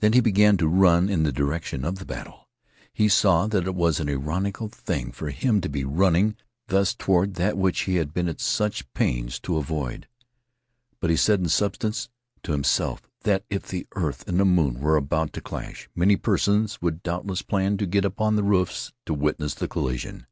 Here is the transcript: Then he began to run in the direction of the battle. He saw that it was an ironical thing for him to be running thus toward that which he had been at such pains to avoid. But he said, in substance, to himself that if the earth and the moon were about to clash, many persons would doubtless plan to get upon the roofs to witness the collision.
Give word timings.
Then 0.00 0.12
he 0.12 0.20
began 0.20 0.58
to 0.58 0.68
run 0.68 1.08
in 1.08 1.22
the 1.22 1.32
direction 1.32 1.86
of 1.86 1.94
the 1.94 2.04
battle. 2.04 2.50
He 2.92 3.08
saw 3.08 3.46
that 3.46 3.66
it 3.66 3.74
was 3.74 3.98
an 3.98 4.10
ironical 4.10 4.68
thing 4.68 5.10
for 5.10 5.30
him 5.30 5.62
to 5.62 5.70
be 5.70 5.84
running 5.84 6.36
thus 6.68 6.94
toward 6.94 7.36
that 7.36 7.56
which 7.56 7.80
he 7.84 7.94
had 7.96 8.12
been 8.12 8.28
at 8.28 8.42
such 8.42 8.92
pains 8.92 9.38
to 9.40 9.56
avoid. 9.56 10.06
But 11.00 11.08
he 11.08 11.16
said, 11.16 11.40
in 11.40 11.48
substance, 11.48 12.10
to 12.42 12.52
himself 12.52 13.08
that 13.22 13.46
if 13.48 13.66
the 13.66 13.86
earth 13.92 14.28
and 14.28 14.38
the 14.38 14.44
moon 14.44 14.80
were 14.80 14.96
about 14.96 15.32
to 15.32 15.40
clash, 15.40 15.88
many 15.94 16.16
persons 16.16 16.82
would 16.82 17.02
doubtless 17.02 17.40
plan 17.40 17.78
to 17.78 17.86
get 17.86 18.04
upon 18.04 18.36
the 18.36 18.44
roofs 18.44 18.92
to 19.06 19.14
witness 19.14 19.54
the 19.54 19.66
collision. 19.66 20.26